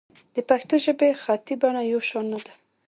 [0.35, 2.53] د پښتو ژبې خطي بڼه یو شان نه ده.